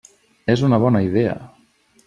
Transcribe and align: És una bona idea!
És 0.53 0.63
una 0.69 0.79
bona 0.85 1.03
idea! 1.11 1.37